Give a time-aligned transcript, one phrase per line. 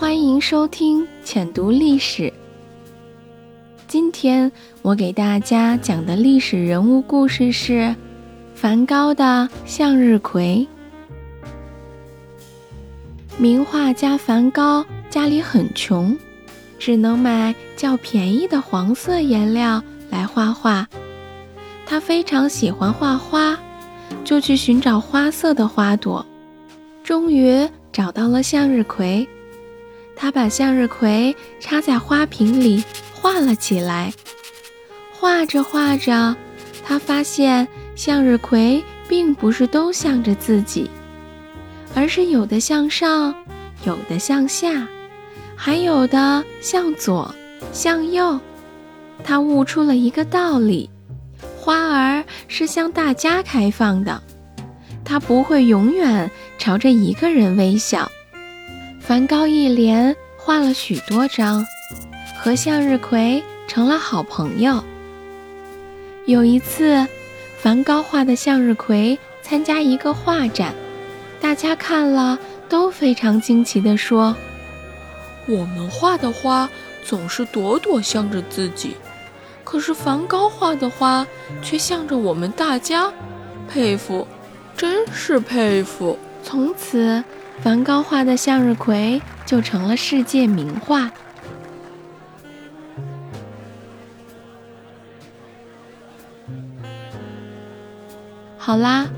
[0.00, 2.32] 欢迎收听浅读历史。
[3.86, 7.94] 今天我给大家讲的历史人物故事是
[8.54, 10.66] 梵高的向日葵。
[13.36, 16.16] 名画家梵高家里很穷，
[16.78, 20.88] 只能买较便宜的黄色颜料来画画。
[21.84, 23.58] 他非常喜欢画花，
[24.24, 26.24] 就去寻找花色的花朵，
[27.04, 29.28] 终于找到了向日葵。
[30.20, 32.84] 他把向日葵插在花瓶里
[33.14, 34.12] 画了起来。
[35.10, 36.36] 画着画着，
[36.84, 40.90] 他发现向日葵并不是都向着自己，
[41.94, 43.34] 而是有的向上，
[43.86, 44.86] 有的向下，
[45.56, 47.34] 还有的向左、
[47.72, 48.38] 向右。
[49.24, 50.90] 他悟出了一个道理：
[51.58, 54.22] 花儿是向大家开放的，
[55.02, 58.10] 它不会永远朝着一个人微笑。
[59.10, 61.66] 梵高一连画了许多张，
[62.38, 64.84] 和向日葵成了好朋友。
[66.26, 67.04] 有一次，
[67.58, 70.72] 梵高画的向日葵参加一个画展，
[71.40, 72.38] 大家看了
[72.68, 74.36] 都非常惊奇地说
[75.48, 76.70] ：“我们画的花
[77.04, 78.94] 总是朵朵向着自己，
[79.64, 81.26] 可是梵高画的花
[81.60, 83.12] 却向着我们大家，
[83.68, 84.24] 佩服，
[84.76, 87.24] 真是佩服。”从此。
[87.62, 91.10] 梵高画的向日葵就成了世界名画。
[98.56, 99.08] 好啦，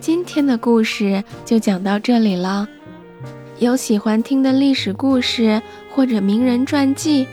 [0.00, 2.68] 今天的故事就讲到这里了。
[3.58, 5.60] 有喜欢听的历史故事
[5.90, 7.26] 或者名人传记，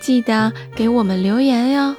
[0.00, 1.96] 记得给我们留言哟。